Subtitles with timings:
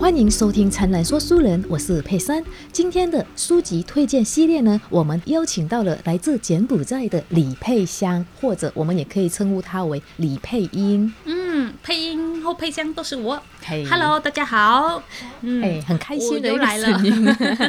[0.00, 2.42] 欢迎收听《灿烂说书人》，我是佩珊。
[2.72, 11.12] 今天的书籍推荐系列呢，我们邀请到了来自柬埔寨的李佩香，或者我们也可以称呼她为李佩英。
[11.26, 13.40] 嗯，配音或配香都是我。
[13.64, 15.00] 嘿 Hello，大家好。
[15.42, 17.00] 嗯，哎，很开心的来了。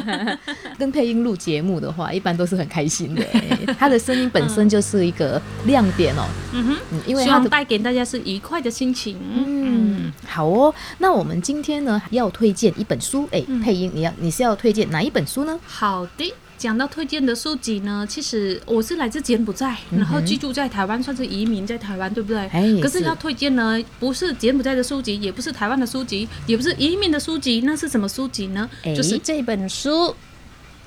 [0.76, 3.22] 跟配音录节目的话，一般都是很开心的。
[3.32, 6.24] 哎她的声音本身就是一个亮点哦。
[6.52, 9.16] 嗯哼，嗯，因为他的希望带给大家是愉快的心情。
[9.22, 10.74] 嗯，好哦。
[10.98, 15.56] 那我们今天呢要推荐一本书，哎，嗯配音你要你是要推荐哪一本书呢？
[15.64, 16.34] 好的。
[16.62, 22.38] 讲到推荐的书籍呢，其实我是来自柬埔寨，然后居住在台湾，算是移民在台湾，对不对？
[22.52, 28.70] 哎可是要推荐呢，不是柬埔寨的书籍，也不是台湾的书籍，也不是移民的书籍，那是什么书籍呢？
[28.84, 30.14] 哎就是这本书。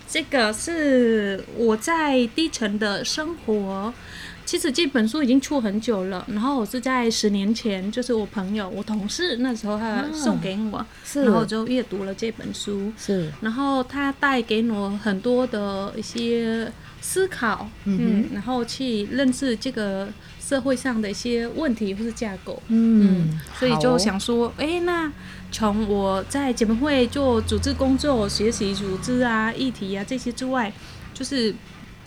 [0.07, 3.93] 这个是我在低层的生活。
[4.45, 11.23] 其实这本书已经出很久了，然后我是在十年前，就是我朋友、我同事那时候他送给我，是。
[11.23, 13.32] 然后我就阅读了这本书，是。
[13.41, 20.07] 然后他带给我很多的一些思考，嗯嗯，然后去认识这个
[20.40, 25.12] 社会上的一些问题或是架构，嗯，所以就想说，哎，那
[25.51, 30.71] 从我在姐妹会做组织工作、学习组织啊、议题啊这些之外，
[31.16, 31.54] 就是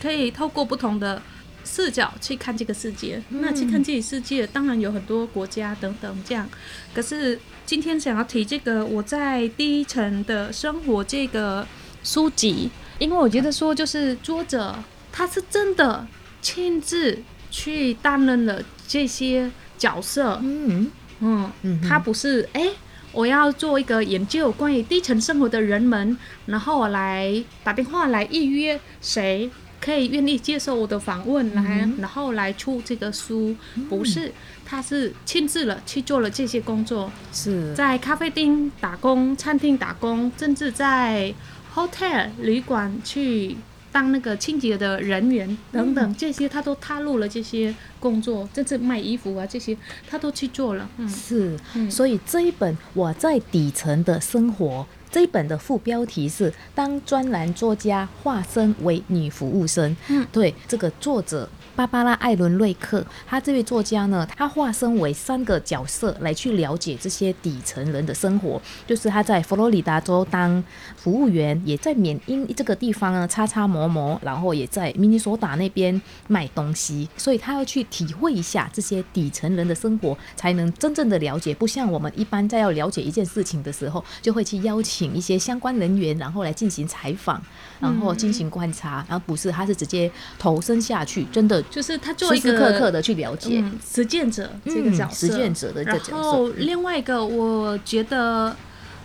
[0.01, 1.21] 可以透过不同的
[1.65, 3.23] 视角去看这个世界。
[3.29, 6.49] 那去看这个世界，当然有很多国家等等这样。
[6.95, 11.67] 可是今天想要提这个我在第一层的生活这个
[12.03, 14.75] 书籍，因为我觉得说，就是作者
[15.13, 16.07] 他是真的
[16.41, 17.19] 亲自
[17.51, 22.75] 去担任了这些角色，嗯嗯，嗯他不是哎、诶
[23.11, 29.51] 我要做一个研究关于低层生活的人们，然后我来打电话来预约谁
[29.81, 33.55] 可以愿意接受我的访问来，嗯然后来出这个书，
[33.89, 34.33] 不是，
[34.65, 41.33] 他是亲自了去做了这些工作，是在咖啡厅打工、餐厅打工，甚至在
[41.75, 43.57] hotel 旅馆去
[43.93, 49.77] 当那个清洁的人员等等，这些他都踏入了这些工作，甚至卖衣服啊这些
[50.09, 50.89] 他都去做了。
[50.99, 54.87] 嗯，是，嗯所以这一本我在底层的生活。
[55.11, 59.97] 这一本的副标题是“当专栏作家化身为女服务生”。
[60.09, 61.49] 嗯对，这个作者
[61.79, 68.61] 芭芭拉·艾伦瑞克，他这位作家呢，他化身为三个角色来去了解这些底层人的生活。
[68.85, 70.61] 就是他在佛罗里达州当
[70.97, 81.55] 服务员，也在缅因这个地方呢擦擦磨磨，然后也在明尼索达那边卖东西，所以他要去体会一下这些底层人的生活，才能真正的了解。
[81.55, 87.41] 不像我们一般在要了解一件事情的时候，就会去邀请一些相关人员，然后来进行采访，
[87.79, 93.61] 然后进行观察，然后不是，他是直接投身下去，真的就是他做时时一个刻刻的去了解。
[93.61, 96.13] 嗯实践者这个嗯角色，实践者的角色。
[96.17, 98.55] 后另外一个，我觉得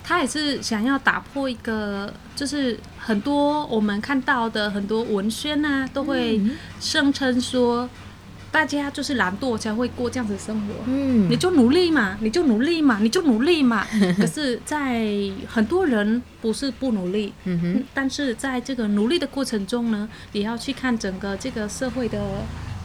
[0.04, 6.52] 他也是想要打破一个，就是很多我们看到的很多文宣啊，都会嗯。
[6.80, 7.90] 声称说，
[8.54, 10.74] 大家就是懒惰才会过这样子的生活。
[10.86, 11.28] 嗯。
[11.30, 13.86] 你就努力嘛，你就努力嘛，你就努力嘛。
[14.16, 15.04] 可是，在
[15.48, 17.74] 很多人不是不努力，嗯哼。
[17.74, 22.22] 嗯，但是在这个努力的过程中呢，也要去看整个这个社会的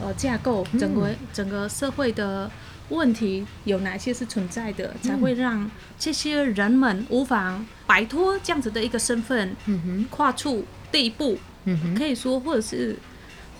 [0.01, 2.49] 呃架构，整个、整个社会的
[2.89, 5.69] 问题有哪些是存在的，才会让
[5.99, 10.05] 这些人们无法摆脱这样子的一个身份，嗯哼。
[10.09, 12.97] 跨出第一步，嗯可以说，或者是，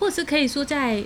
[0.00, 1.04] 或者是可以说再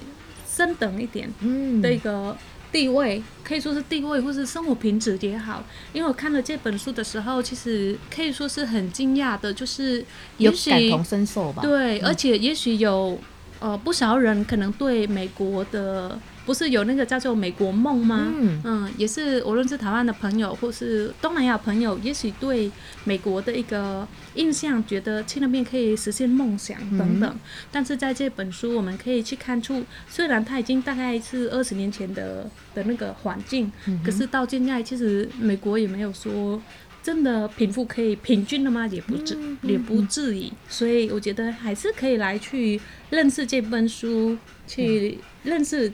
[0.54, 2.36] 升等一点嗯的一个。
[2.74, 5.62] 地位可以说是地位，或是生活品质也好。
[5.92, 10.04] 因为我看了这本书的时候，其实可以说是很惊讶的，就是
[10.38, 11.62] 有也许感同身受吧？
[11.62, 13.16] 对，而且也许有
[13.60, 18.32] 呃不少人可能对美国的不是有那个叫做美国梦吗？
[18.64, 22.70] 嗯也是无论是台湾的朋友或是东南亚朋友，也许对
[23.04, 27.38] 美国的一个印象，觉得去那边可以实现梦想等等。
[27.72, 33.72] 但是在这本书，我们可以去看出，虽然它已经大概是二十年前的的那个环境，
[34.04, 36.60] 可是到现在，其实美国也没有说。
[37.02, 38.86] 真的贫富可以平均了吗？
[38.86, 40.50] 也不至，也不至于。
[40.70, 42.80] 所以我觉得还是可以来去
[43.10, 45.92] 认识这本书，去认识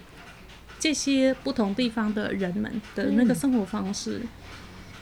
[0.81, 4.23] 这些不同地方的人们的那个生活方式。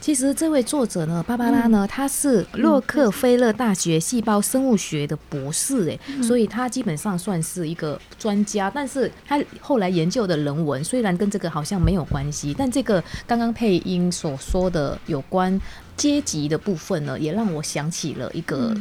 [0.01, 8.71] 其实这位作者呢，芭芭拉呢，他是洛克菲勒大学细胞生物学的博士，哎、所以他基本上算是一个专家。
[8.73, 15.59] 但是他后来研究的人文虽然跟这个好像没有关系，但这个刚刚配音所说的有关
[15.97, 18.73] 阶级的部分呢，也让我想起了一个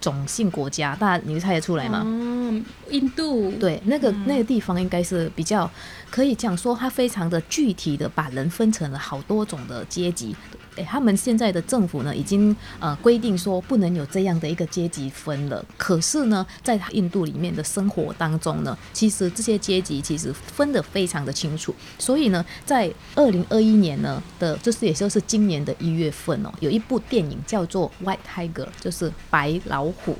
[0.00, 2.02] 种姓国家，大家你猜得出来吗？
[2.04, 5.70] 哦，印度，对，那个、那个地方应该是比较
[6.10, 10.34] 可以讲说，它非常的具体的把人分成了好多种的阶级。
[10.76, 15.64] 诶，他们现在的政府呢，已经呃规定说不能有这样的一个阶级分了。
[15.78, 21.74] 可是呢，在印度里面的生活当中呢，其实这些阶级其实分得非常的清楚。
[21.98, 30.16] 所以呢，在二零二一年呢的，就是也就是今年的一月份哦，有一部电影叫做《White Tiger》，就是白老虎。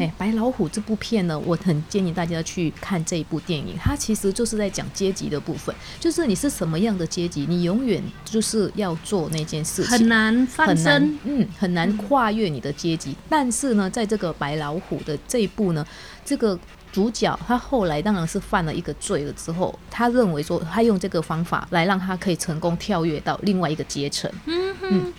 [0.00, 3.76] 哎，白老虎这部片呢，我很建议大家去看这一部电影。
[3.78, 13.14] 它其实就是在讲阶级的部分，就是你是什么样的阶级，你永远就是要做那件事情，很难翻身，嗯，很难跨越你的阶级。
[13.28, 15.86] 但是呢，在这个白老虎的这一部呢，
[16.24, 16.58] 这个
[16.90, 24.30] 主角他后来当然是犯了一个罪了之后，他认为说他用这个方法来让他可以成功跳跃到另外一个阶层。
[24.46, 25.12] 嗯哼。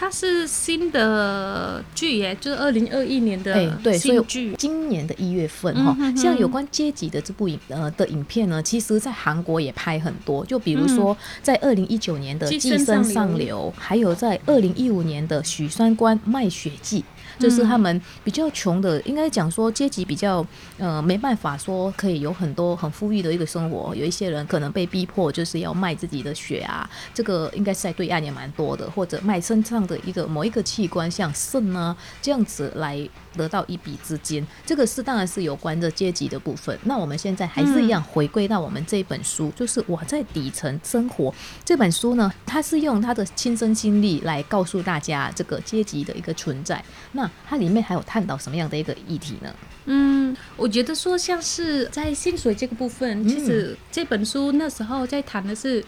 [0.00, 4.54] 它是新的剧耶，就是二零二一年的对新剧。
[4.56, 10.42] 今年的一月份哈，像有关阶级的这部影呃的影片呢，其实在韩国也拍很多。
[10.46, 17.00] 就比如说在二零一九年的《寄生上流》，还有在二零一五年的《许三观卖血记》。
[17.38, 20.46] 就是他们比较穷的，应该讲说阶级比较
[20.76, 33.06] 呃没办法说可以有很多很富裕的一个生活，有一些人可能被逼迫就是要卖自己的血啊，这个应该是在对岸也蛮多的，或者卖身上的一个某一个器官，像肾啊这样子来
[33.36, 36.78] 得到一笔资金，这个是当然是有关的阶级的部分。
[36.84, 41.34] 那我们现在还是一样回归到我们这本书，就是我在底层生活
[41.64, 46.82] 这本书呢，它是用他的亲身经历来告诉大家这个阶级的一个存在。
[47.12, 49.52] 那它里面还有探讨什么样的一个议题呢？
[49.86, 55.84] 嗯，我觉得说像是在薪水这个部分，其实这本书那时候在谈的是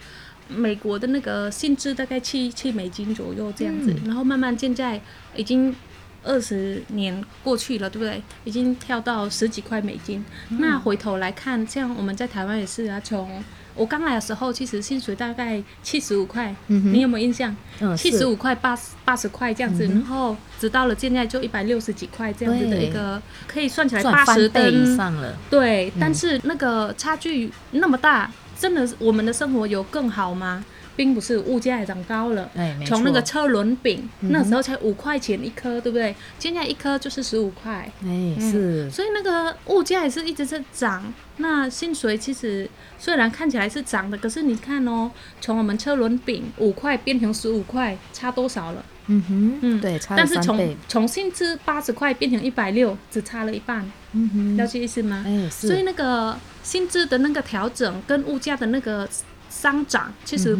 [0.54, 5.00] 美国的那个薪资大概七七美金左右这样子，然后慢慢现在
[5.34, 5.74] 已经
[6.22, 8.22] 二十年过去了，对不对？
[8.44, 10.24] 已经跳到十几块美金。
[10.50, 13.42] 那回头来看，像我们在台湾也是啊，从
[13.74, 17.56] 我刚来的时候，其实薪水大概七十五块，你有没有印象？
[17.96, 25.34] 七十五块八十八十块这样子，然后直到了现在就一百六十几块这样子的一个，可以算起来八十倍以上了。
[25.48, 28.30] 对，但是那个差距那么大，
[28.62, 30.64] 真的我们的生活有更好吗？
[30.94, 32.48] 并不是物价也涨高了，
[32.86, 36.14] 从那个车轮饼那时候才五块钱一颗，对不对？
[36.38, 38.88] 现在一颗就是十五块，哎，是。
[38.90, 41.12] 所以那个物价也是一直在涨。
[41.38, 42.68] 那薪水其实
[42.98, 45.10] 虽然看起来是涨的，可是你看哦，
[45.40, 48.84] 从我们车轮饼五块变成十五块，差多少了？
[49.06, 53.90] 嗯哼，嗯，对，差但是从从薪资八十块变成一百六，只差了一半。
[54.12, 55.24] 嗯哼，了解意思吗？
[55.50, 59.08] 所以那个薪资的那个调整跟物价的那个
[59.50, 60.58] 上涨，其实。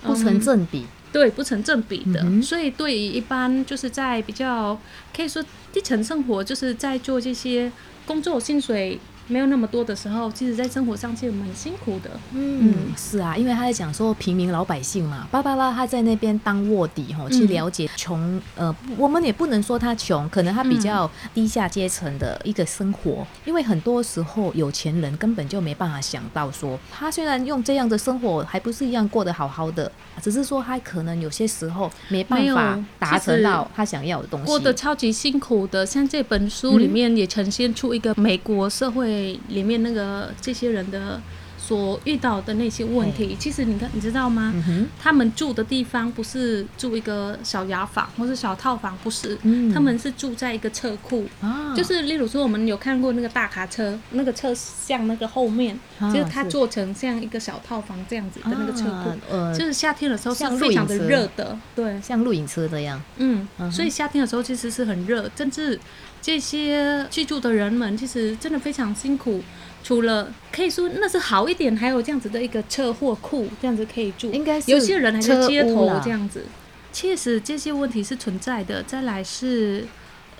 [0.00, 2.24] 不成正比，对，不成正比的。
[2.40, 4.80] 所以，对于一般就是在比较
[5.12, 7.72] 可以说低层生活，就是在做这些
[8.06, 9.00] 工作，薪水。
[9.28, 12.10] 没有那么多的时候，其实，在生活上其实蛮辛苦的。
[12.32, 23.26] 嗯，是啊，因为他在讲说平民老百姓嘛，芭芭拉他在那边当卧底哈，去了解穷呃，我们也不能说他穷，可能他比较低下阶层的一个生活。
[23.44, 29.92] 因为很多时候有钱人根本就没办法想到说，他虽然用这样的生活，还不是一样过得好好的，
[30.22, 35.84] 只是说他可能有些时候没办法达成到他想要的东西，过得超级辛苦的。
[35.84, 39.17] 像这本书里面也呈现出一个美国社会。
[39.48, 41.20] 里面那个这些人的。
[41.60, 44.54] 所遇到的那些问题，其实你看，你知道吗？
[44.98, 49.36] 他们住的地方不是住一个小雅房或是小套房，不是，
[49.74, 51.26] 他们是住在一个车库。
[51.42, 59.58] 啊就是例如说，我们有看过那个大卡车，那个车像那个后面，就是它做成像一个小套房这样子的那个车库。
[59.58, 62.98] 就是夏天的时候是非常的热的，对，像露营车这样。
[63.18, 65.78] 嗯，所以夏天的时候其实是很热，甚至
[66.20, 69.42] 这些居住的人们其实真的非常辛苦。
[69.84, 74.30] 除了可以说那是好一点，还有这样子的一个车货库，这样子可以住。
[74.32, 76.44] 应该是有些人还在街头这样子，
[76.92, 78.82] 确实这些问题是存在的。
[78.82, 79.86] 再来是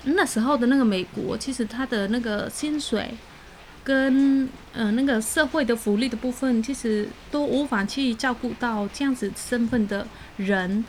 [0.05, 3.15] 那时候的那个美国，其实他的那个薪水
[3.85, 10.07] 跟呃那个社会的福利的部分，其实都无法去照顾到这样子身份的
[10.37, 10.85] 人。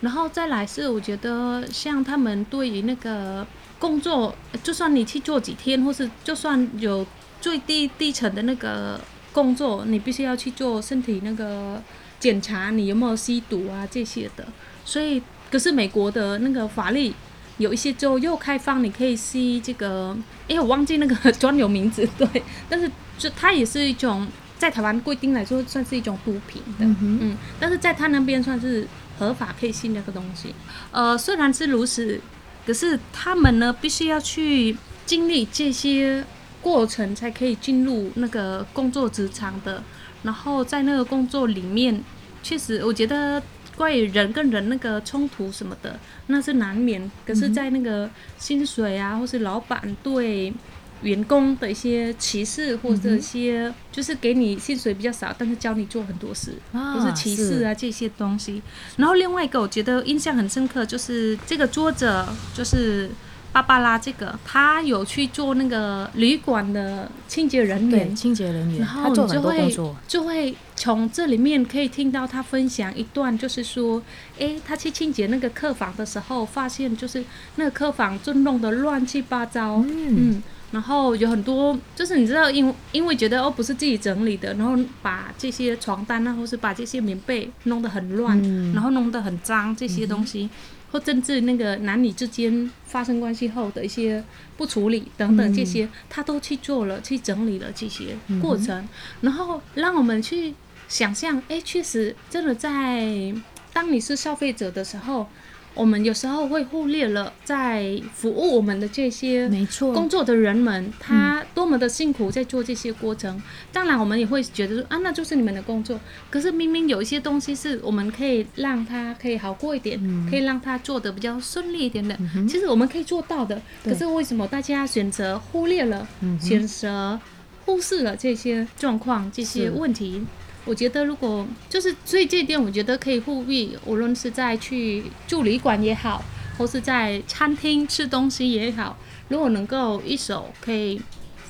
[0.00, 3.46] 然后再来是我觉得像他们对于那个
[3.82, 7.04] 工作，就算你去做几天，或是就算有。
[7.42, 9.00] 最低低层的那个
[9.32, 11.82] 工作，你必须要去做身体那个
[12.20, 14.46] 检查，你有没有吸毒啊这些的。
[14.84, 15.20] 所以，
[15.50, 17.12] 可是美国的那个法律
[17.58, 20.16] 有一些州又开放，你可以吸这个，
[20.48, 22.28] 哎，我忘记那个专有名字， 对。
[22.68, 24.24] 但是，就它也是一种
[24.56, 27.36] 在台湾规定来说，算是一种毒品的，嗯。
[27.58, 28.86] 但是在他那边算是
[29.18, 30.54] 合法可以吸那个东西。
[30.92, 32.20] 呃，虽然是如此，
[32.66, 34.76] 可是他们呢，必须要去
[35.06, 36.24] 经历这些。
[36.62, 39.82] 过程才可以进入那个工作职场的，
[40.22, 42.00] 然后在那个工作里面，
[42.40, 43.42] 确实我觉得
[43.74, 47.10] 关于人跟人那个冲突什么的，那是难免。
[47.26, 50.54] 可是，在那个薪水啊，或是老板对
[51.02, 58.62] 员工的一些歧视，或者一些就是给你薪水比较少，但是教你做很多事，啊或是歧视啊这些东西。
[58.96, 63.10] 然后另外一个我觉得印象很深刻，就是这个作者就是
[63.52, 69.76] 芭芭拉这个，他有去做那个旅馆的清洁人员，清洁人员，然后你就会
[70.08, 74.00] 就会从这里面可以听到他分享一段，就是说，
[74.38, 77.22] 诶，他去清洁那个客房的时候，发现就是
[77.56, 80.32] 那个客房就弄得乱七八糟，嗯。
[80.32, 88.72] 嗯，然后有很多，就是你知道，因因为觉得哦不是自己整理的，然后把这些床单啊，或是把这些棉被弄得很乱，嗯。
[88.72, 90.48] 然后弄得很脏这些东西，
[90.90, 94.24] 或甚至那个男女之间发生关系后的一些
[94.56, 98.88] 不处理等等这些，他都去做了，去整理了这些过程，
[99.20, 100.54] 然后让我们去
[100.88, 103.34] 想象，哎，确实真的在
[103.74, 105.28] 当你是消费者的时候。
[105.74, 113.40] 我们有时候会忽略了在服务我们的这些没错，工作的人们，他多么的辛苦在做这些过程。
[113.72, 115.98] 当然，我们也会觉得说啊，那就是你们的工作。
[116.30, 119.98] 可是明明有一些东西是我们可以让他可以好过一点，
[120.28, 122.16] 可以让他做的比较顺利一点的。
[122.48, 123.60] 其实我们可以做到的。
[123.82, 126.06] 可是为什么大家选择忽略了，
[126.40, 127.18] 选择
[127.64, 130.22] 忽视了这些状况、这些问题？
[130.64, 136.22] 我觉得，如果就是所以这一点，我觉得可以呼吁，无论是在去住旅馆也好，
[136.56, 138.96] 或是在餐厅吃东西也好，
[139.28, 141.00] 如果能够一手可以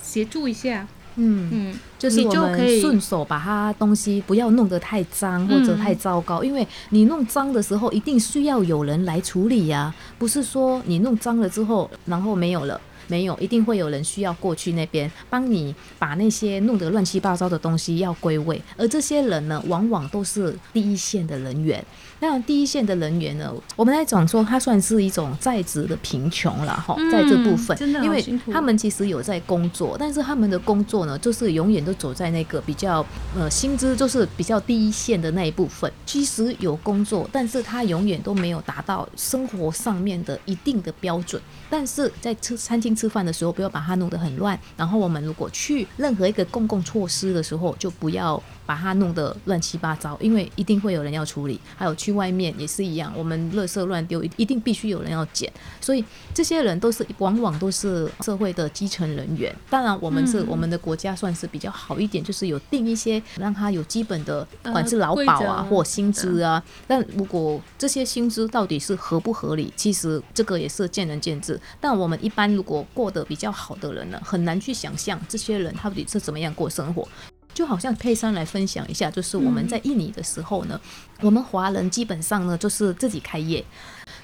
[0.02, 1.48] 协助一下，嗯。
[1.52, 12.80] 嗯，就是我你就可以们顺手把它东西不要弄得太脏或者嗯太糟糕，因为你弄脏的时候一定需要有人来处理呀、不是说你弄脏了之后然后没有了。
[13.08, 21.84] 没有，一定会有人需要过去那边帮你把那些弄得乱七八糟的东西要归位，而这些人呢，往往都是第一线的人员。
[22.22, 33.04] 那第一线的人员呢，我们来讲说，他算是一种在职的贫穷了哈，嗯在这部分，真的好因为他们其实有在工作，但是他们的工作呢，就是永远都走在那个比较
[33.36, 35.92] 呃薪资就是比较第一线的那一部分。
[36.06, 41.42] 其实有工作，但是他永远都没有达到生活上面的一定的标准。
[41.68, 44.56] 但是在吃餐厅吃饭的时候，不要把它弄得很乱。
[44.76, 48.40] 然后我们如果去任何一个公共措施的时候，就不要
[48.72, 51.60] 把它弄得乱七八糟，因为一定会有人要处理。
[51.76, 55.52] 还有去外面也是一样，我们垃圾乱丢，一一定必须有人要捡。
[55.78, 56.02] 所以
[56.32, 59.54] 这些人都是往往都是社会的基层人员。
[59.68, 66.62] 当然，我们是、嗯我们的国家算是比较好一点，就是有定一些让他有基本的，不管是劳保啊、或薪资啊。
[66.86, 71.60] 但如果这些薪资到底是合不合理，其实这个也是见仁见智。
[71.78, 77.06] 但我们一般如果过得比较好的人呢，很难去想象这些人到底是怎么样过生活。
[77.54, 80.80] 就好像佩珊来分享一下，就是我们在印尼的时候呢，
[81.20, 83.64] 我们华人基本上呢就是自己开业，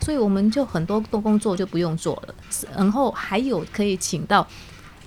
[0.01, 2.35] 所以我们就很多多工作就不用做了，
[2.77, 4.47] 然后还有可以请到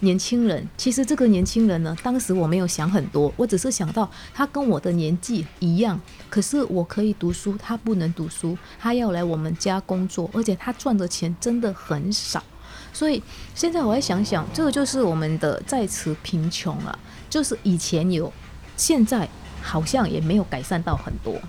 [0.01, 0.68] 年轻人。
[0.78, 6.00] 其实这个年轻人呢，当时我没有想很多，我只是想到他跟我的年纪一样，
[6.30, 12.44] 可是我可以读书，他不能读书，他要来我们家工作，而且他赚的钱真的很少。
[12.93, 13.21] 所以
[13.55, 16.98] 现在我在想想，这个就是我们的在此贫穷啊，
[17.29, 18.31] 就是以前有，
[18.75, 19.27] 现在
[19.62, 21.39] 好像也没有改善到很多，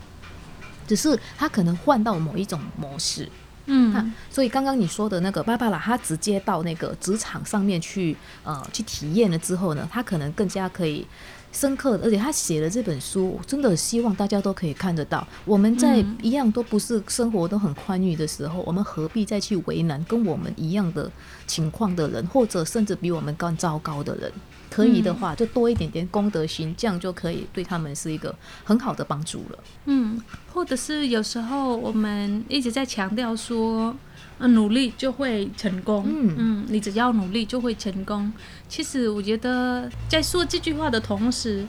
[0.87, 3.28] 只是他可能换到某一种模式。
[3.66, 11.06] 嗯那所以刚刚你说的那个芭芭拉，她直接到那个职场上面去，呃，去体验了之后呢，她可能更加可以
[11.52, 15.25] 深刻的，而且他写了这本书，真的希望大家都可以看得到。
[15.44, 21.11] 我们在嗯一样都不是生活都很宽裕的时候，我们何必再去为难跟我们一样的
[21.47, 24.32] 情况的人，或者甚至比我们更糟糕的人？
[24.71, 29.59] 可以的话，就多一点点功德心，这样就可以对他们是一个很好的帮助了。
[29.85, 30.18] 嗯，
[30.50, 33.94] 或者是有时候我们一直在强调说，
[34.42, 36.04] 呃，努力就会成功。
[36.04, 38.32] 嗯嗯，你只要努力就会成功。
[38.68, 41.64] 其实我觉得在说这句话的同时，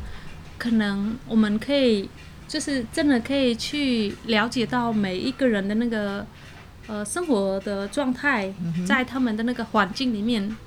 [0.58, 2.10] 可能我们可以
[2.48, 6.26] 就是真的可以去了解到每一个人的那个
[6.88, 8.52] 呃生活的状态，
[8.88, 10.58] 在他们的那个环境里面，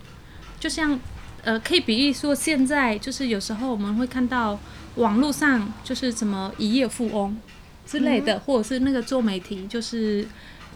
[0.60, 0.96] 就像
[1.42, 4.60] 呃，可以比喻说，现在就是有时候我们会看到
[4.94, 7.36] 网络上就是什么一夜富翁
[7.84, 10.26] 之类的，或者是那个做媒体，就是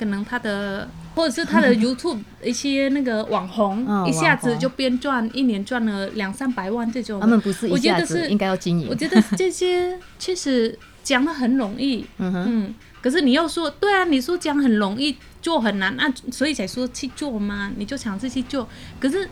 [0.00, 7.20] 可能他的或者是他的 YouTube 一些那个网红，嗯一下子就边赚一年赚了两三百万这种。
[7.20, 8.88] 他们不是一我觉下得是子应该要经营。
[8.88, 18.66] 我，觉得这些确实讲的很容易，嗯哼，嗯，可是你要说，对啊，你说讲很容易，做很难，那、所以才说去做嘛，你就尝试去做。
[18.98, 19.28] 可是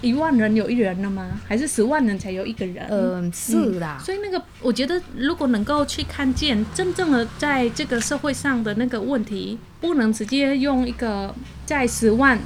[0.00, 1.40] 一万人有一人了吗？
[1.46, 2.86] 还是十万人才有一个人？
[2.88, 4.00] 嗯，是啦。
[4.04, 11.34] 所以那个，我觉得如果能够去看见真正的在这个社会上的那个问题，不能直接用一个
[11.66, 12.38] 在十万、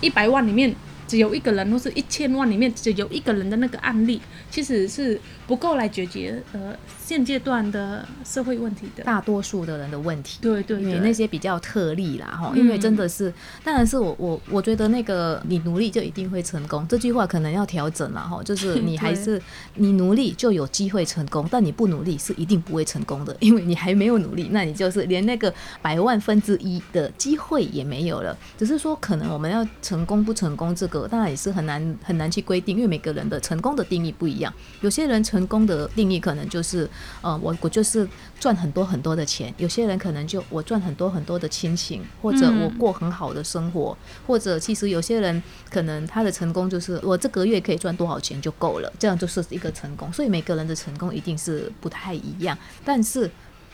[0.00, 0.74] 一百万里面。
[1.12, 4.18] 只有一个人，或是一千万里面只有一个人的那个案例，
[4.50, 9.04] 其实是不够来解决呃现阶段的社会问题的。
[9.04, 13.30] 大多数的人的问题，对对，因为那些比较特例啦哈，因为真的是，
[13.62, 19.38] 当然是我我我觉得那个你努力就一定会成功这句话可能要调整了哈， 就是你还是
[19.74, 25.52] 你努力就有机会成功，但你不努力是一定不会成功的，因为你还没有努力，那你就是连那个
[25.82, 28.34] 百万分之一的机会也没有了。
[28.56, 31.01] 只是说可能我们要成功不成功这个。
[31.08, 34.52] 当然也是很难很难去规定，因为每个人的成功的定义不一样。
[34.80, 36.88] 有些人成功的定义可能就是，
[37.20, 38.06] 呃，我我就是
[38.38, 50.12] 赚很多很多的钱；有些人可能就我赚很多很多的亲情，或者我过很好的生活，或者其实有些人可能他的成功就是我这个月可以赚多少钱就够了，这样就是一个成功。
[50.12, 53.30] 所以每个人的成功一定是不太一样，但是。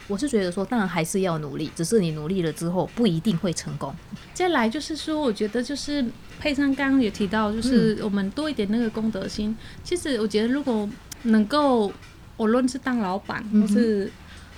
[0.09, 3.95] 我是觉得说，当然还是要努力，只是你努力了之后不一定会成功。
[4.35, 6.05] 再来就是说，我觉得就是
[6.41, 9.57] 配上刚刚也提到，就是我们多一点那个公德心。
[9.85, 10.89] 其实我觉得，如果
[11.25, 11.93] 能够，
[12.39, 14.11] 无论是当老板，或是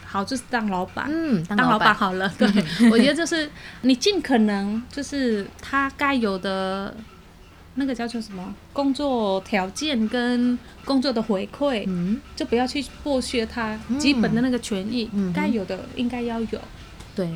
[0.06, 2.32] 好，就是当老板，嗯，当老板好了。
[2.38, 2.46] 对，
[2.90, 3.50] 我觉得就是
[3.82, 6.94] 你尽可能就是他该有的。
[7.80, 8.54] 那个叫做什么？
[8.72, 11.88] 工作条件跟工作的回馈，
[12.36, 16.60] 就不要去剥削他基本的那个权益，该有的应该要有。
[17.16, 17.28] 对。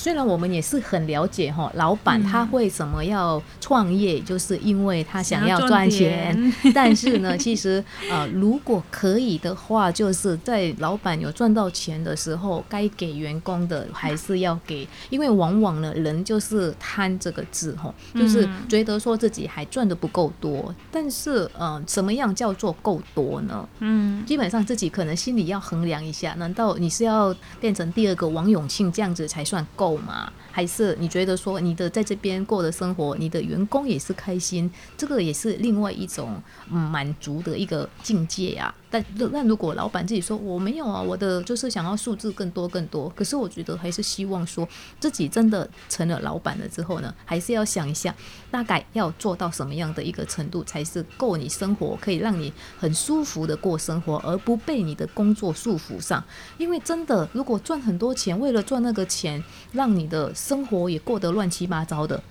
[0.00, 6.34] 虽然我们也是很了解哈，老板他为什么要创业，就是因为他想要赚钱。
[6.74, 20.74] 但是呢，其实呃，如果可以的话，就是在老板有赚到钱的时候，该给员工的还是要给，因为往往呢，人就是贪这个字哈，就是觉得说自己还赚的不够多。
[20.90, 23.68] 但是呃，什么样叫做够多呢？
[23.80, 29.89] 嗯，基本上自己可能心里要衡量一下，难道你是要变成第二个王永庆这样子才算够？
[29.90, 30.32] 够吗？
[30.52, 38.74] 还是你觉得说你的在这边过的生活，你的员工也是开心，这个也是另外一种满足的一个境界啊。
[38.92, 43.08] 但那如果老板自己说我没有啊，我的就是想要数字更多更多。
[43.10, 48.12] 可是我觉得还是希望说自己真的成了老板了之后呢，还是要想一下，
[48.50, 56.22] 大概要做到什么样的一个程度才是够你生活，可以让你很舒服的过生活，而不被你的工作束缚上。
[56.58, 59.40] 因为真的，如果赚很多钱，为了赚那个钱，
[59.80, 62.22] 让你的生活也过得乱七八糟的，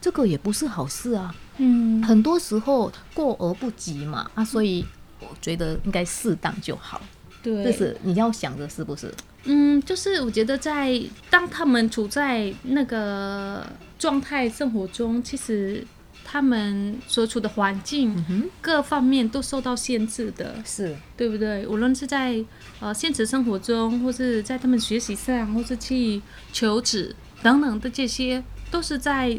[0.00, 1.32] 这个也不是好事啊。
[1.58, 4.84] 嗯，很多时候过而不及嘛啊，所以。
[5.18, 7.00] 我觉得应该适当就好，
[7.42, 9.10] 对，这是你要想的，是不是？
[9.44, 13.64] 嗯，就是我觉得在当他们处在那个
[13.98, 15.82] 状态生活中，其实
[16.28, 21.64] 他们所处的环境各方面都受到限制的，是对不对？
[21.68, 22.44] 无论是在
[22.80, 26.20] 呃现实生活中，或是在他们学习上，或是去
[26.52, 29.38] 求职等等的这些，都是在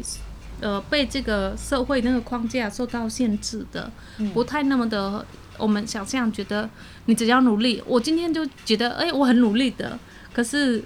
[0.62, 3.92] 呃被这个社会那个框架受到限制的，
[4.32, 5.26] 不太那么的。
[5.58, 6.70] 我们想象觉得
[7.06, 9.98] 你只要努力，我今天就觉得哎，我很努力的，
[10.32, 10.82] 可是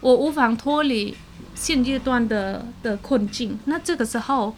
[0.00, 1.14] 我无法脱离
[1.54, 3.58] 现阶段的的困境。
[3.66, 4.56] 那这个时候，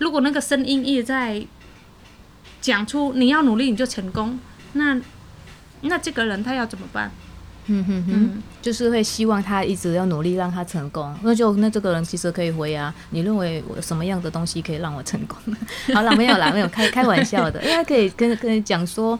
[0.00, 1.40] 如果那个声音一直在
[2.60, 4.38] 讲出你要努力你就成功，
[4.72, 5.00] 那
[5.82, 7.10] 那这个人他要怎么办？
[7.66, 15.38] 嗯哼哼，就是会希望他一直要努力让他成功，那就那这个人其实可以回啊，你认为我什么样的东西可以让我成功？
[15.94, 19.16] 好了，没有啦，没有开开玩笑的，因为可以跟跟你讲说。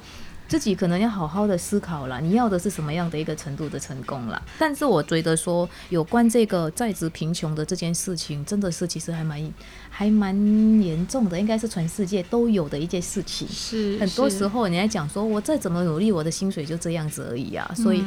[0.50, 4.42] 自己可能要好好的思考了，你要的是什么样的一个程度的成功了？
[4.58, 9.54] 但是我觉得说，有关这个在职贫穷的这件事情，真的是其实还蛮
[9.88, 10.34] 还蛮
[10.82, 13.46] 严重的，应该是全世界都有的一件事情。
[13.46, 17.70] 是，很多时候你在讲说，我再怎么努力，我的薪水就这样子而已啊。
[17.76, 18.04] 所以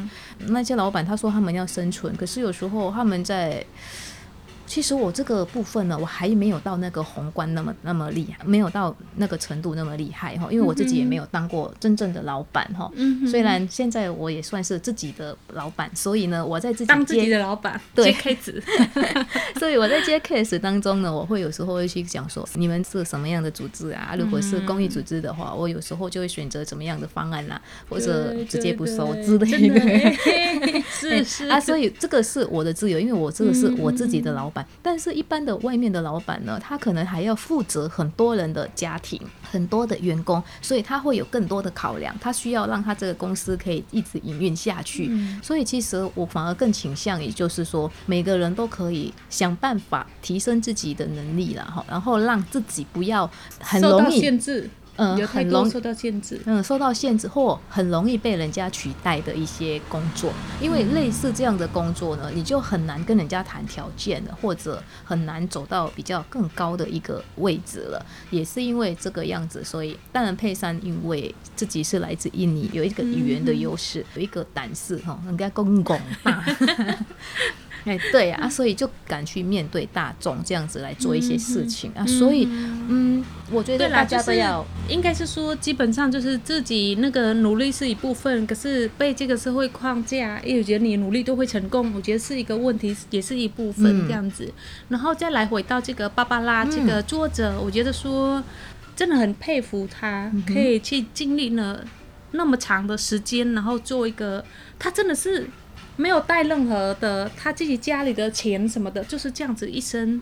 [0.48, 3.64] 那些老板他说他们要生存，可是有时候他们在。
[4.66, 12.90] 其实我这个部分呢，我还没有到那个宏观那么那么厉害，没有到那个程度那么厉害哈，因为我自己也没有当过真正的老板哈。
[13.30, 18.60] 虽然现在我也算是自己的老板，所以呢，我在自己当自己的老板对 case，
[19.60, 24.16] 所以我在接 case 当中呢，我会有时候会去讲说，你们是什么样的组织啊？
[24.18, 29.74] 如果是公益组织的话，我有时候就会选择怎么样的方案啦，或者直接不收之类的。
[30.90, 34.50] 是是啊，所以这个是我的自由，因为我这个是我自己的老。
[34.54, 34.66] 板。
[34.80, 45.10] 但是，一般的外面的老板呢，他可能还要负责很多人的家庭、很多的员工，所以他会有更多的考量，他需要让他这个公司可以一直营运下去。
[45.42, 53.28] 所以，其实我反而更倾向，于就是说，每个人都可以想办法提升自己的能力了哈，然后让自己不要
[53.60, 54.70] 很容易限制。
[54.96, 56.40] 嗯，很容易受到限制。
[56.46, 68.06] 嗯，受到限制或很容易被人家取代的一些工作，因为类似这样的工作呢，你就很难跟人家谈条件了，或者很难走到比较更高的一个位置了。
[68.30, 76.44] 也是因为这个样子，所以当然佩珊因为自己是来自印尼，有一个语言的优势，有一个胆识哈，应该更广大。
[77.86, 82.04] 哎，对啊，所以就敢去面对大众，这样子来做一些事情啊。
[82.06, 94.50] 所以，嗯，我觉得大家都要，应该是说，基本上就是自己那个努力是一部分，可是被这个社会框架，因为我觉得你努力都会成功，我觉得是一个问题，也是一部分这样子。
[94.88, 98.42] 然后再来回到这个芭芭拉这个作者，我觉得说
[98.96, 101.84] 真的很佩服他，可以去经历了
[102.30, 104.42] 那么长的时间，然后做一个，
[104.78, 105.46] 他真的是。
[105.96, 110.20] 没有带任何的他自己家里的钱什么的，就是这样子一生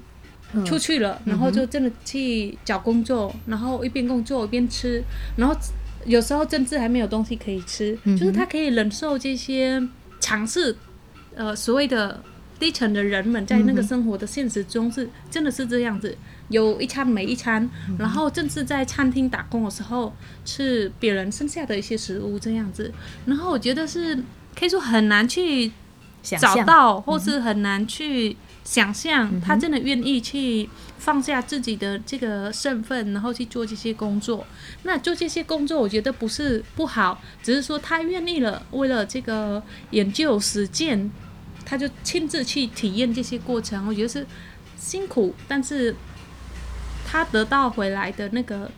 [0.66, 5.02] 出去了，然后就真的去找工作，然后一边工作一边吃，
[5.36, 5.56] 然后
[6.04, 9.82] 有时候甚至还没有东西可以吃，就是他可以忍受这些
[10.20, 10.76] 尝试，
[11.34, 12.22] 呃，所谓的
[12.58, 16.14] 低层的人们在那个生活的现实中是真的是这样子，
[16.48, 17.66] 有一餐没一餐，
[17.98, 22.92] 然后甚至在餐厅打工的时候吃别人剩下的一些食物这样子，
[23.24, 24.18] 然后我觉得是。
[24.58, 25.72] 可以说很难去
[26.22, 34.46] 找到，或是很难去想象，他真的愿意去放下自己的这个身份，然后去做这些工作。
[34.84, 41.10] 那做这些工作，我觉得不是不好，只是说他愿意了，为了这个研究实践，
[41.64, 43.86] 他就亲自去体验这些过程。
[43.88, 44.26] 我觉得是
[44.78, 45.96] 辛苦，但是
[47.06, 48.70] 他得到回来的那个。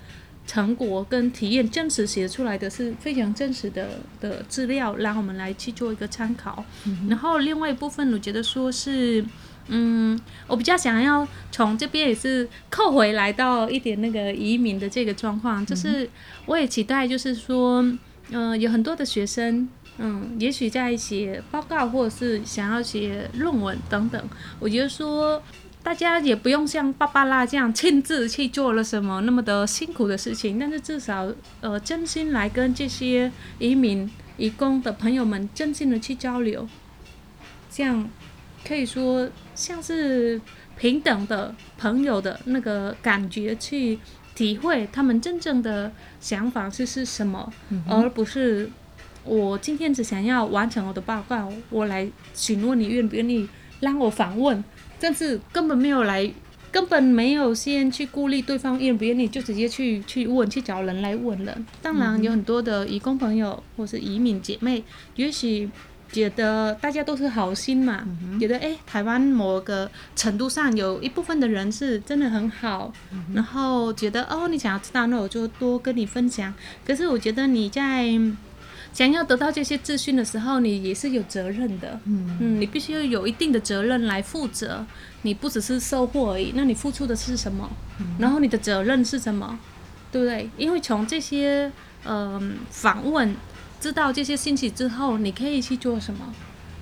[0.46, 6.62] 成果跟体验真实写出来的是非常真实的的资料，让我们来去做一个参考。
[7.08, 9.24] 然后另外一部分，我觉得说是，
[9.68, 16.08] 嗯，我比较想要从这边也是扣回来到一点那个移民的这个状况，就是
[16.44, 17.82] 我也期待，就是说，
[18.30, 24.22] 嗯，有很多的学生，嗯，也许在写报告或者是想要写论文等等，
[24.60, 25.42] 我觉得说。
[25.84, 36.66] 大家也不用像芭芭拉这样亲自去做了什么那么的辛苦的事情，但是至少呃真心来跟这些移民、移工的朋友们真心的去交流，
[37.70, 38.08] 这样
[38.66, 40.40] 可以说像是
[40.78, 43.98] 平等的朋友的那个感觉去
[44.34, 47.52] 体会他们真正的想法是是什么，
[47.86, 48.70] 而不是
[49.22, 53.46] 我今天只想要完成我的报告，我来询问你愿不愿意
[53.80, 54.64] 让我访问。
[55.00, 56.30] 但是根本没有来，
[56.70, 61.56] 根本没有先去顾虑对方愿不愿意，就直接去去问，去找人来问了。
[61.82, 64.82] 当然有很多的移工朋友或是移民姐妹，
[65.16, 65.68] 也许
[66.10, 68.06] 觉得大家都是好心嘛，
[68.40, 72.92] 觉得哎，台湾某个程度上有一部分的人是真的很好，
[73.34, 76.52] 然后觉得哦，你想要知道，那我就多跟你分享。
[76.86, 78.18] 可是我觉得你在。
[78.94, 82.00] 想要得到这些资讯的时候，你也是有责任的。
[82.04, 84.86] 嗯嗯，你必须要有一定的责任来负责。
[85.22, 87.68] 你不只是收获而已，那你付出的是什么？
[88.18, 89.58] 然后你的责任是什么？
[90.12, 90.48] 对不对？
[90.56, 91.70] 因为从这些
[92.04, 93.34] 嗯访问
[93.80, 96.32] 知道这些信息之后，你可以去做什么？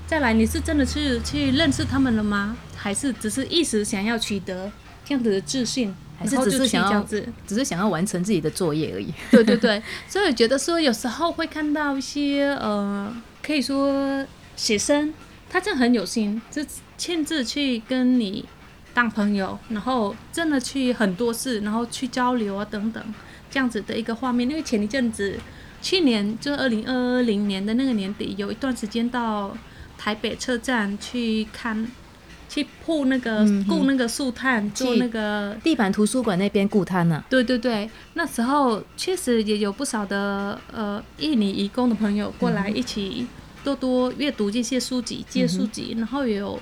[0.06, 2.54] 再来，你是真的去去认识他们了吗？
[2.76, 4.70] 还是只是一时想要取得
[5.04, 5.94] 这样子的自信？
[6.18, 9.12] 还是只是想要，只是想要完成自己的作业而已。
[9.30, 15.12] 对对对，所以我觉得说有时候会看到一些呃，可以说写生，
[15.50, 16.62] 他真的很有心，就
[16.96, 18.44] 亲自去跟你
[18.94, 23.02] 当朋友，然后真的去很多事，然后去交流啊等等，
[23.50, 24.48] 这样子的一个画面。
[24.48, 25.36] 因为前一阵子，
[25.80, 29.56] 去年就二零二零年的那个年底，有一段时间到
[29.98, 31.90] 台北车站去看。
[32.52, 37.24] 去铺那个雇那个树炭，做那个地板图书馆那边雇炭呢？
[37.30, 43.26] 对对对，那时候确实也有不少的呃印尼移工的朋友过来一起
[43.64, 46.60] 多多阅读这些书籍、借书籍，然后也有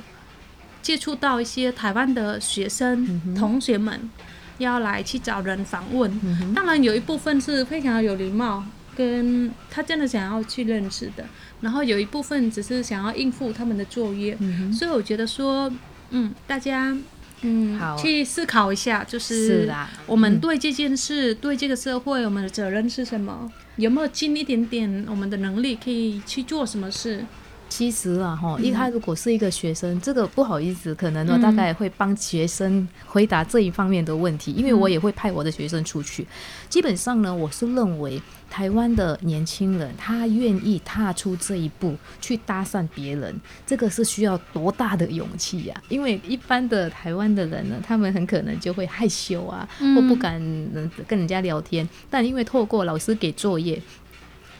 [0.81, 4.09] 接触到一些台湾的学生同学们
[4.59, 6.09] 要来去找人访问。
[6.55, 8.63] 当然有一部分是非常有礼貌，
[9.01, 11.25] 跟他真的想要去认识的。
[11.63, 14.37] 然后有一部分只是想要应付他们的作业，
[14.73, 15.73] 所以我觉得说，
[16.11, 16.95] 嗯，大家，
[17.41, 19.73] 嗯，去思考一下，就是
[20.07, 23.51] 我们对这件事、对这个社会，我们的责任是什么？
[23.77, 27.25] 有没有尽一点点我们的能力，可以去做什么事？
[27.71, 31.41] 其实啊，哈，因为他如果是一个学生，这个不好意思，可能我嗯。
[31.41, 36.27] 大概会帮学生回答这一方面的问题，因为我也会派我的学生出去。
[36.69, 43.35] 基本上呢，我是认为台湾的年轻人他愿意踏出这一步去搭讪别人，
[43.67, 50.39] 这个是需要多大的勇气呀、因为一般的台湾的人呢，他们很可能就会害羞啊，或不敢
[50.75, 51.89] 嗯跟人家聊天。
[52.11, 53.81] 但因为透过老师给作业，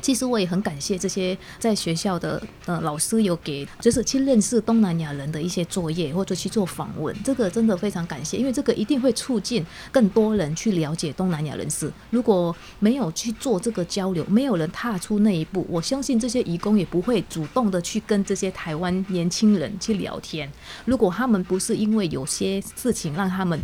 [0.01, 11.93] 其实我也很感谢这些在学校的呃老师有给，就是去认识东南亚人的一些作业，或者去做访问，这个真的非常感谢，因为这个一定会促进更多人去了解东南亚人士。
[12.11, 20.51] 如果没有去做这个交流，没有人踏出那一步，我相信这些义工也不会主动的去跟这些台湾年轻人去聊天。
[20.85, 23.61] 如果他们不是因为有些事情让他们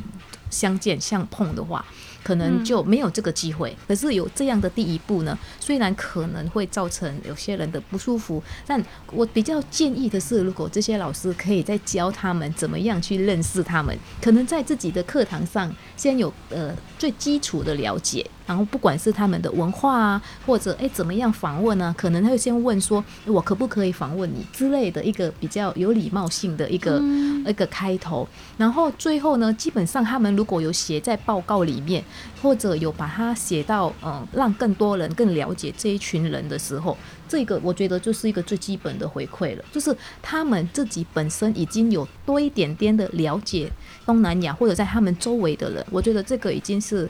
[0.51, 1.85] 相见相碰的话，
[2.27, 3.73] 可能就没有这个机会。
[3.87, 18.29] 可是有这样的第一步呢，虽然可能会造成有些人的不舒服，但我比较建议的是，如果这些老师可以再教他们怎么样去认识他们，可能在自己的课堂上先有呃最基础的了解。
[18.47, 27.03] 然后不管是他们的文化啊，或者诶怎么样访问呢、可能他会先问说，我可不可以访问你之类的一个比较有礼貌性的一个、
[27.45, 28.27] 一个开头。
[28.57, 32.03] 然后最后呢，基本上他们如果有写在报告里面，
[32.41, 36.97] 或者有把它写到嗯、呃让更多人更了解这一群人的时候，
[37.29, 43.71] 这个我觉得就是一个最基本的回馈了，就是他们自己本身已经有多一点点的了解
[44.05, 47.09] 东南亚或者在他们周围的人，我觉得这个已经是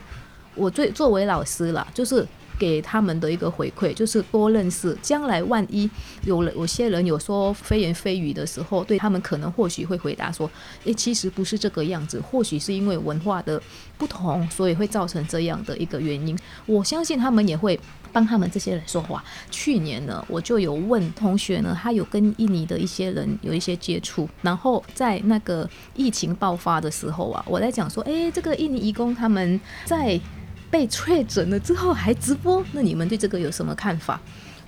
[0.56, 2.26] 我最作为老师啦，就是。
[2.58, 5.90] 给他们的一个回馈就是多认识，将来万一
[6.24, 10.50] 有了有些人有说非言非语的时候，对他们可能或许会回答说
[10.86, 13.60] ：“诶，其实不是这个样子，或许是因为文化的
[13.98, 17.78] 不同，所以会造成这样的一个原因。”我相信他们也会
[18.10, 19.22] 帮他们这些人说话。
[19.50, 30.18] 去年呢，我就有问同学呢，他有跟印尼的一些人有一些接触，然后在那个疫情爆发的时候啊，我在讲说，诶，这个印尼义工他们在
[30.70, 34.20] 被确诊了之后还直播，那你们对这个有什么看法？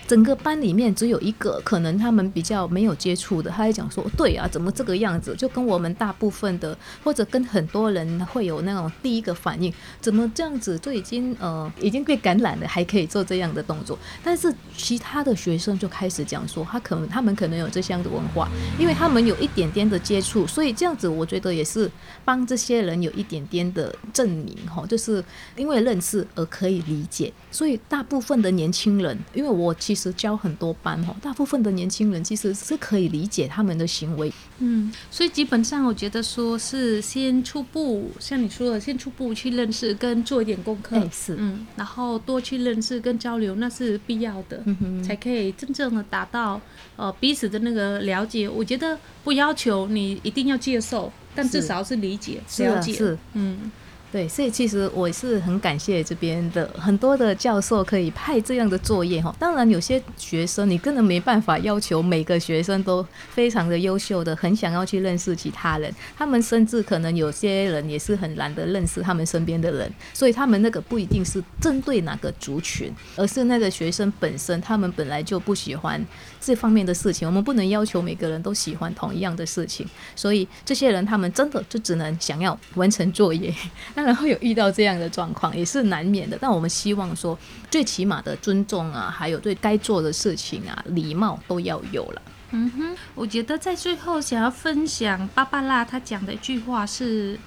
[0.09, 5.37] 整个班里面只有一个可能他们比较没有接触的，他还讲说，对啊，怎么这个样子？
[5.37, 13.99] 就跟我们大部分的或者跟很多人会有那种第一个反应，怎么这样子就已经呃已经被感染了，还可以做这样的动作？
[14.25, 21.91] 但是其他的学生就开始讲说，他可能他们可能有这样的文化，因为他们有一点点的接触，所以这样子我觉得也是
[22.25, 25.23] 帮这些人有一点点的证明哈，就是
[25.55, 41.35] 因为认识而可以理解，所以大部分的年轻人，因为我其实教很多班哈，大部分的年轻人其实是可以理解他们的行为，嗯，所以基本上我觉得说是先初步，像你说的，先初步去认识跟做一点功课，哎是。
[41.39, 45.03] 嗯，然后多去认识跟交流，那是必要的，嗯哼。
[45.03, 46.61] 才可以真正的达到
[46.97, 48.49] 呃彼此的那个了解。
[48.49, 53.19] 我觉得不要求你一定要接受，但至少是理解、了解，是。
[53.35, 53.71] 嗯。
[54.11, 59.35] 对，所以其实我是很感谢这边的很多的教授可以派这样的作业哈。
[59.39, 65.95] 当然，有些学生你根本没办法要求每个学生都非常的优秀的，很想要去认识其他人。
[66.17, 76.03] 他们甚至可能有些人也是很懒得认识他们身边的人，所以他们那个不一定是针对哪个族群，而是那个学生本身他们本来就不喜欢
[76.41, 77.27] 这方面的事情。
[77.27, 83.55] 我们不能要求每个人都喜欢同一样的事情，所以这些人他们真的就只能想要完成作业。
[83.95, 86.39] 当然会有遇到这样的状况，也是难免的。
[86.41, 87.39] 但我们希望说，
[87.71, 92.23] 最起码的尊重啊，还有对该做的事情啊，礼貌都要有了。
[92.51, 97.39] 嗯哼，我觉得在最后想要分享芭芭拉她讲的一句话是，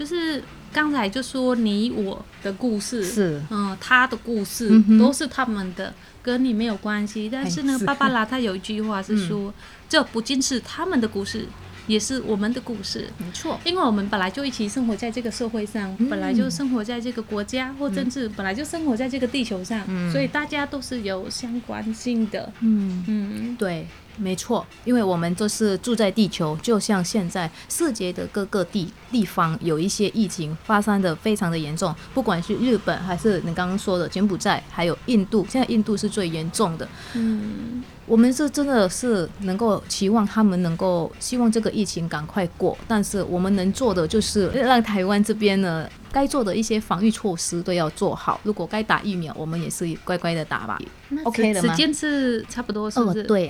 [0.00, 3.42] 就是刚才就说你我的故事，是。
[3.50, 7.28] 嗯，他的故事、嗯都是他们的，跟你没有关系。
[7.30, 9.52] 但是呢芭芭拉他有一句话是说，
[9.90, 11.46] 这不仅是他们的故事，
[11.90, 13.08] 也是我们的故事。
[13.18, 22.52] 没错，因为我们本来就一起生活在这个社会上，嗯本来就生活在这个国家，或甚至本来就生活在这个地球上，嗯所以大家都是有相关性的。
[22.60, 23.04] 嗯。
[23.08, 36.86] 嗯，对，没错，因为我们都是住在地球，就像现在世界的各个地地方有一些疫情发生的非常的严重，不管是日本还是你刚刚说的柬埔寨，还有印度，现在印度是最严重的。
[37.14, 48.40] 嗯，我们是真的是能够期望他们能够希望这个疫情赶快过，但是我们能做的就是让台湾这边呢，该做的一些防御措施都要做好。
[48.42, 50.76] 如果该打疫苗，我们也是乖乖的打吧。
[51.10, 53.48] 那 OK 的吗时时间是差不多，是不是？，哦对，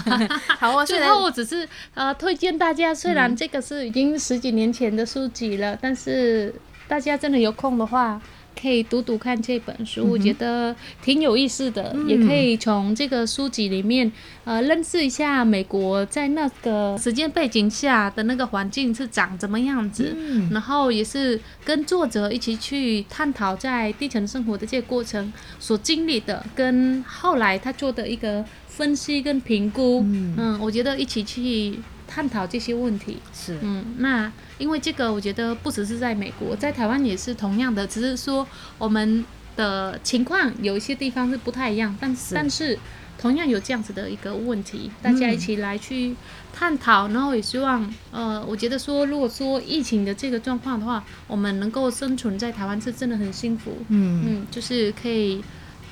[0.58, 6.54] 好啊，虽最然后我只是呃推荐大家，虽然这个是已经十几年前的书籍了，但是
[6.88, 8.18] 大家真的有空的话，
[8.60, 14.10] 可以读读看这本书，我觉得挺有意思的，也可以从这个书籍里面
[14.44, 20.16] 呃认识一下美国在那个时间背景下的那个环境是长怎么样子，
[20.50, 31.78] 然后也是跟作者一起去探讨在地层生活的这个过程所经历的，跟后来他做的一个分析跟评估，嗯，我觉得一起去
[32.10, 34.32] 探讨这些问题，是，嗯，那。
[34.58, 38.46] 因为这个，我觉得不只是在美国，在台湾也是同样的，只是说
[38.76, 39.24] 我们
[39.56, 42.78] 的情况有一些地方是不太一样，但是但是
[43.18, 46.14] 同样有这样子的一个问题，大家一起来去
[46.52, 55.42] 探讨，然后也希望，呃，我觉得说，如果说疫情的这个状况的话，我们能够生存在台湾是真的很幸福，嗯嗯，就是可以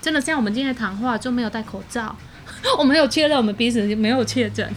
[0.03, 2.15] 真的像我们今天谈话就没有戴口罩。
[2.79, 4.69] 我没有确认，我们彼此没有确诊。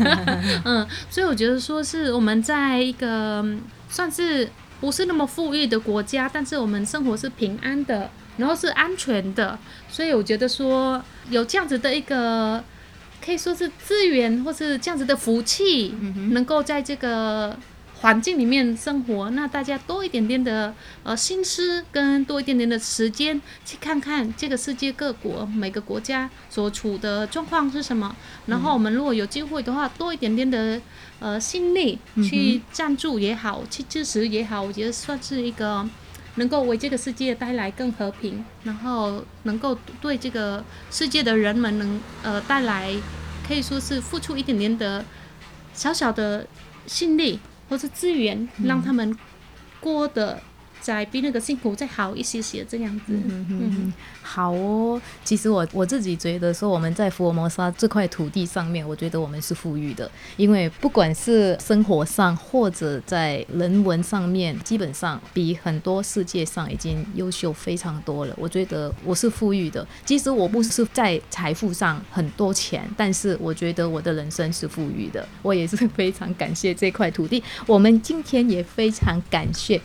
[0.64, 3.44] 嗯，所以我觉得说是我们在一个
[3.88, 4.48] 算是
[4.80, 9.58] 不是那么富裕的国家，但是我们生活是平安的，然后是安全的。
[9.88, 12.62] 所以我觉得说有这样子的一个
[13.24, 15.94] 可以说是资源，或是这样子的福气，
[16.30, 17.56] 能够在这个。
[18.02, 28.14] 环境里面生活，那大家多一点点的呃心思，跟多一点点的时间，去看看这个世界各国每个国家所处的状况是什么。
[28.46, 30.82] 然后我们如果有机会的话，多一点点的
[31.20, 35.88] 呃心力去赞助也好，去支持也好，我觉得算是一个
[36.34, 42.92] 能够为这个世界带来更和平，然后能够对这个世界的人们能呃带来
[43.46, 45.04] 可以说是付出一点点的
[45.72, 46.44] 小小的
[46.88, 47.38] 心力。
[47.72, 49.16] 或是资源，让他们
[49.80, 50.38] 过得
[50.82, 53.04] 再比那个幸福再好一些些，这样子。
[53.08, 55.00] 嗯嗯，好哦。
[55.24, 68.34] 其实我我自己觉得说，我们在福尔摩沙这块土地上面，我觉得我们是富裕的，因为不管是生活上或者在人文上面，基本上比很多世界上已经优秀非常多了。
[68.36, 75.24] 我觉得我是富裕的，即使我不是在财富上很多钱，但是我觉得我的人生是富裕的。
[75.42, 77.40] 我也是非常感谢这块土地。
[77.66, 79.80] 我们今天也非常感谢。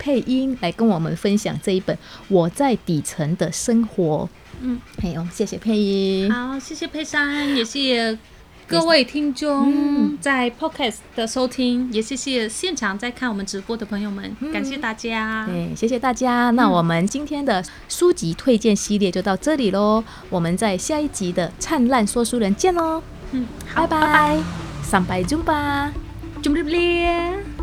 [0.00, 1.94] 配音来跟我们分享这一本
[2.28, 4.28] 《我在底层的生活》。
[4.62, 6.32] 嗯，哎呦，谢谢配音。
[6.32, 8.18] 好，谢谢佩珊，也谢谢
[8.66, 15.46] 各位听众在 Podcast 的收听，也谢谢现场在看我们直播的朋友们，感谢大家。
[15.46, 16.50] 对，谢谢大家。
[16.50, 23.02] 那我们今天的书籍推荐系列就到这里喽，我们在下一集的灿烂说书人见喽。
[23.32, 24.38] 嗯，拜拜，
[24.82, 25.92] 上拜中吧，
[26.42, 27.59] 中不咧。